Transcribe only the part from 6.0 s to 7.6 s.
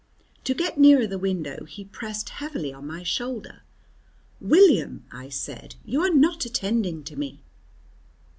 are not attending to me!"